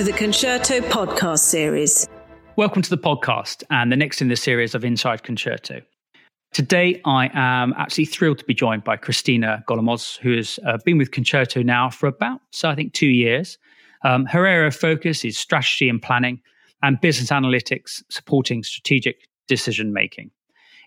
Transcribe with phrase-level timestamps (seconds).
[0.00, 2.08] to the Concerto podcast series.
[2.56, 5.82] Welcome to the podcast and the next in the series of Inside Concerto.
[6.54, 10.96] Today, I am actually thrilled to be joined by Christina Golomos, who has uh, been
[10.96, 13.58] with Concerto now for about, so I think, two years.
[14.02, 16.40] Um, her area of focus is strategy and planning
[16.82, 20.30] and business analytics, supporting strategic decision making.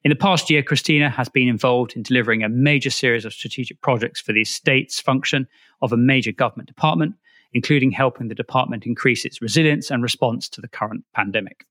[0.04, 3.80] In the past year, Christina has been involved in delivering a major series of strategic
[3.82, 5.48] projects for the estates function
[5.84, 7.14] of a major government department,
[7.54, 11.66] including helping the department increase its resilience and response to the current pandemic.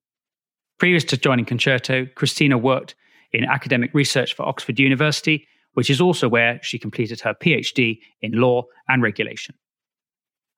[0.79, 2.95] Previous to joining Concerto, Christina worked
[3.33, 8.33] in academic research for Oxford University, which is also where she completed her PhD in
[8.33, 9.55] law and regulation.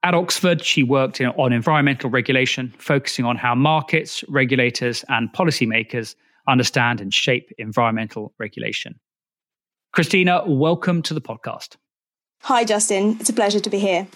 [0.02, 6.14] At Oxford, she worked in, on environmental regulation, focusing on how markets, regulators, and policymakers
[6.46, 9.00] understand and shape environmental regulation.
[9.92, 11.76] Christina, welcome to the podcast.
[12.42, 13.16] Hi, Justin.
[13.20, 14.06] It's a pleasure to be here.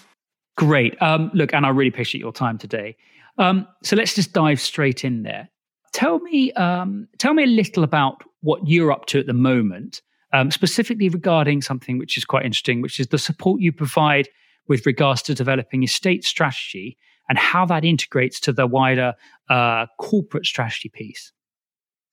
[0.58, 1.00] Great.
[1.00, 2.96] Um, look, and I really appreciate your time today.
[3.38, 5.48] Um, so let's just dive straight in there.
[5.92, 10.02] Tell me, um, tell me a little about what you're up to at the moment,
[10.32, 14.28] um, specifically regarding something which is quite interesting, which is the support you provide
[14.66, 19.15] with regards to developing estate strategy and how that integrates to the wider
[19.48, 21.30] uh, corporate strategy piece.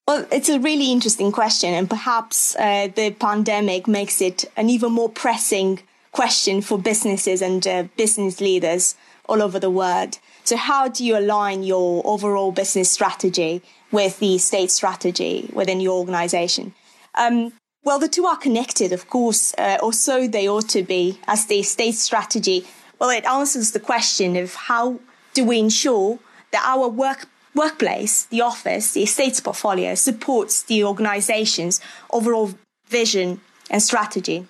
[0.06, 4.92] Well, it's a really interesting question, and perhaps uh, the pandemic makes it an even
[4.92, 5.80] more pressing
[6.16, 8.94] question for businesses and uh, business leaders
[9.28, 10.18] all over the world.
[10.44, 15.98] So, how do you align your overall business strategy with the estate strategy within your
[15.98, 16.74] organization?
[17.14, 17.52] Um,
[17.84, 21.46] well, the two are connected, of course, uh, or so they ought to be, as
[21.46, 22.66] the estate strategy.
[22.98, 24.98] Well, it answers the question of how
[25.34, 26.18] do we ensure
[26.52, 32.50] that our work workplace, the office, the estates portfolio supports the organization's overall
[32.88, 34.46] vision and strategy,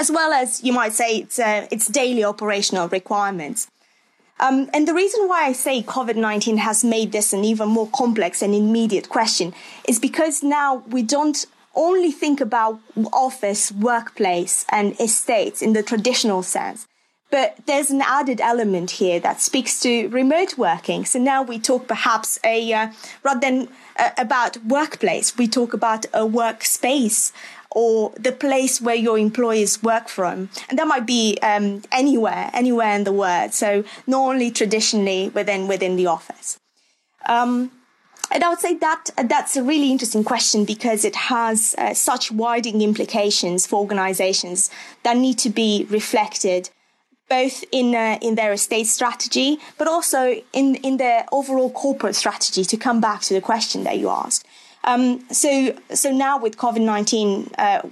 [0.00, 3.68] as well as you might say it's, uh, its daily operational requirements.
[4.40, 7.88] Um, and the reason why I say COVID 19 has made this an even more
[7.88, 9.52] complex and immediate question
[9.86, 11.44] is because now we don't
[11.74, 12.80] only think about
[13.12, 16.86] office, workplace, and estates in the traditional sense.
[17.30, 21.04] But there's an added element here that speaks to remote working.
[21.04, 22.88] So now we talk perhaps a, uh,
[23.22, 27.32] rather than uh, about workplace, we talk about a workspace
[27.72, 30.48] or the place where your employees work from.
[30.68, 33.52] And that might be um, anywhere, anywhere in the world.
[33.52, 36.58] So not only traditionally within, within the office.
[37.26, 37.70] Um,
[38.32, 42.30] and I would say that that's a really interesting question because it has uh, such
[42.30, 44.70] widening implications for organizations
[45.02, 46.70] that need to be reflected
[47.28, 52.64] both in uh, in their estate strategy, but also in in their overall corporate strategy.
[52.64, 54.44] To come back to the question that you asked,
[54.84, 57.82] um, so so now with COVID nineteen, uh,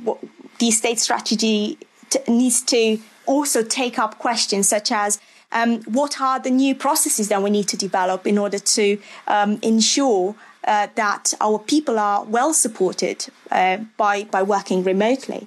[0.59, 1.79] the estate strategy
[2.11, 5.21] t- needs to also take up questions such as
[5.53, 9.59] um, what are the new processes that we need to develop in order to um,
[9.63, 10.35] ensure
[10.65, 15.47] uh, that our people are well supported uh, by by working remotely.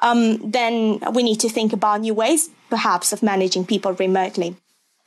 [0.00, 4.56] Um, then we need to think about new ways, perhaps, of managing people remotely.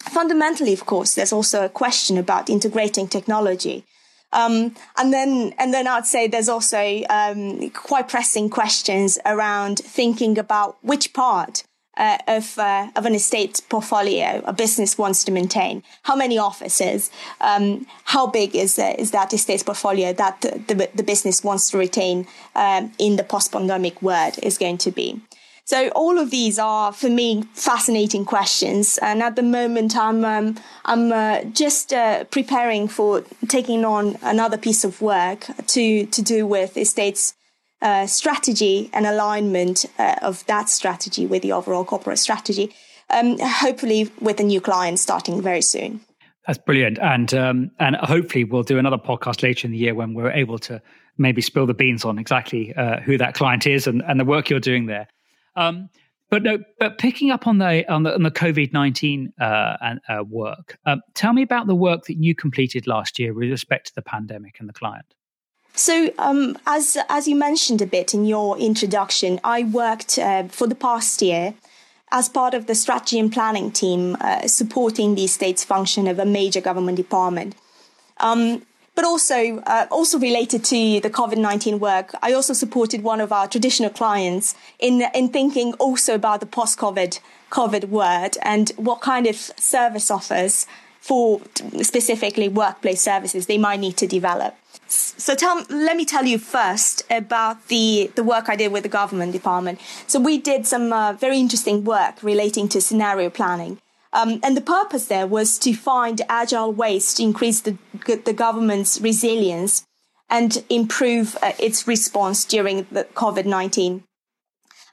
[0.04, 3.86] Fundamentally, of course, there's also a question about integrating technology.
[4.34, 10.38] Um, and then, and then I'd say there's also um, quite pressing questions around thinking
[10.38, 11.64] about which part
[11.98, 15.84] uh, of uh, of an estate portfolio a business wants to maintain.
[16.04, 17.12] How many offices?
[17.42, 21.70] Um, how big is uh, is that estate portfolio that the, the, the business wants
[21.72, 25.22] to retain um, in the post pandemic world is going to be?
[25.72, 30.58] So all of these are for me fascinating questions, and at the moment I'm um,
[30.84, 36.46] I'm uh, just uh, preparing for taking on another piece of work to to do
[36.46, 37.36] with estates
[37.82, 42.76] uh, strategy and alignment uh, of that strategy with the overall corporate strategy.
[43.10, 46.02] Um, hopefully, with a new client starting very soon.
[46.48, 50.16] That's brilliant, and um, and hopefully we'll do another podcast later in the year when
[50.16, 50.82] we're able to
[51.18, 54.50] maybe spill the beans on exactly uh, who that client is and, and the work
[54.50, 55.08] you're doing there.
[55.56, 55.90] Um,
[56.30, 60.78] but no, but picking up on the on the, the COVID nineteen uh, uh, work,
[60.86, 64.02] um, tell me about the work that you completed last year with respect to the
[64.02, 65.14] pandemic and the client.
[65.74, 70.68] So, um, as as you mentioned a bit in your introduction, I worked uh, for
[70.68, 71.54] the past year
[72.12, 76.26] as part of the strategy and planning team uh, supporting the estates function of a
[76.26, 77.56] major government department.
[78.20, 78.66] Um,
[79.02, 83.32] but also, uh, also related to the COVID nineteen work, I also supported one of
[83.32, 87.20] our traditional clients in in thinking also about the post COVID
[87.50, 90.68] COVID world and what kind of service offers
[91.00, 91.42] for
[91.82, 94.54] specifically workplace services they might need to develop.
[94.88, 98.90] So tell, let me tell you first about the, the work I did with the
[98.90, 99.80] government department.
[100.06, 103.80] So we did some uh, very interesting work relating to scenario planning.
[104.14, 107.78] Um, and the purpose there was to find agile ways to increase the,
[108.26, 109.86] the government's resilience
[110.30, 114.04] and improve uh, its response during the COVID-19.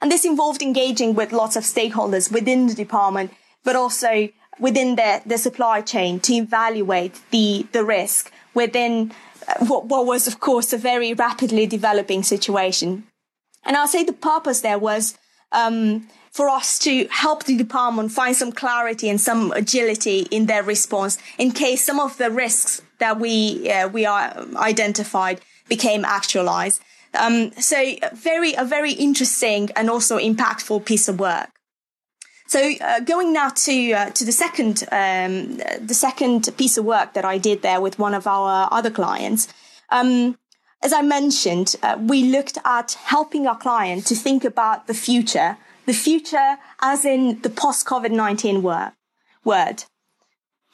[0.01, 3.33] And this involved engaging with lots of stakeholders within the department,
[3.63, 4.29] but also
[4.59, 9.11] within the, the supply chain to evaluate the, the risk within
[9.47, 13.03] uh, what, what was, of course, a very rapidly developing situation.
[13.65, 15.17] And I'll say the purpose there was
[15.51, 20.63] um, for us to help the department find some clarity and some agility in their
[20.63, 26.81] response in case some of the risks that we uh, we are identified became actualized.
[27.13, 31.49] Um, so very a very interesting and also impactful piece of work.
[32.47, 37.13] So uh, going now to uh, to the second um, the second piece of work
[37.13, 39.47] that I did there with one of our other clients.
[39.89, 40.37] Um,
[40.81, 45.57] as I mentioned, uh, we looked at helping our client to think about the future,
[45.89, 48.91] the future as in the post COVID 19 word.
[49.43, 49.85] word.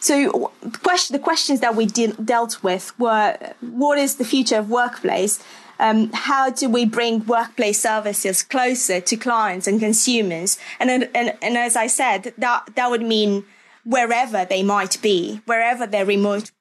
[0.01, 4.57] So the, question, the questions that we de- dealt with were, what is the future
[4.57, 5.41] of workplace?
[5.79, 10.59] Um, how do we bring workplace services closer to clients and consumers?
[10.81, 13.45] And, and, and as I said, that, that would mean
[13.85, 16.51] wherever they might be, wherever their remote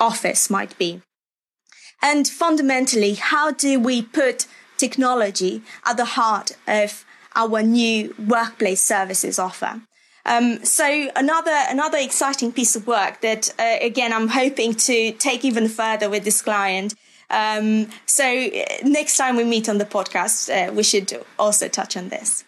[0.00, 1.00] office might be.
[2.02, 4.48] And fundamentally, how do we put
[4.78, 7.04] technology at the heart of
[7.34, 9.80] our new workplace services offer?
[10.26, 15.44] Um, so another another exciting piece of work that uh, again I'm hoping to take
[15.44, 16.94] even further with this client.
[17.30, 21.96] Um, so uh, next time we meet on the podcast, uh, we should also touch
[21.96, 22.44] on this.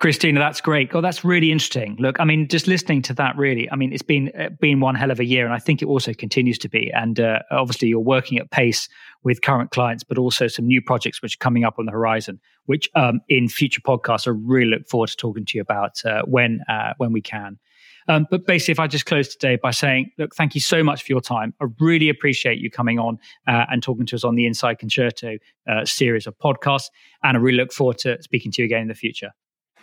[0.00, 0.94] Christina, that's great.
[0.94, 1.96] Oh, that's really interesting.
[1.98, 4.94] Look, I mean, just listening to that, really, I mean, it's been uh, been one
[4.94, 6.92] hell of a year, and I think it also continues to be.
[6.92, 8.88] And uh, obviously, you're working at pace
[9.24, 12.38] with current clients, but also some new projects which are coming up on the horizon,
[12.66, 16.22] which um, in future podcasts I really look forward to talking to you about uh,
[16.26, 17.58] when uh, when we can.
[18.06, 21.02] Um, but basically, if I just close today by saying, look, thank you so much
[21.02, 21.54] for your time.
[21.60, 23.18] I really appreciate you coming on
[23.48, 26.86] uh, and talking to us on the Inside Concerto uh, series of podcasts,
[27.24, 29.32] and I really look forward to speaking to you again in the future.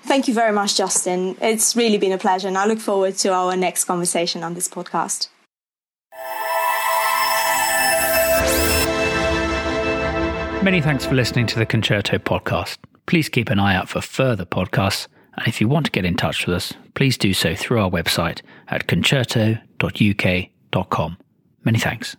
[0.06, 1.36] Thank you very much, Justin.
[1.42, 4.68] It's really been a pleasure, and I look forward to our next conversation on this
[4.68, 5.30] podcast.
[10.64, 12.78] Many thanks for listening to the Concerto podcast.
[13.08, 15.08] Please keep an eye out for further podcasts,
[15.38, 17.90] and if you want to get in touch with us, please do so through our
[17.90, 21.18] website at concerto.uk.com.
[21.64, 22.16] Many thanks.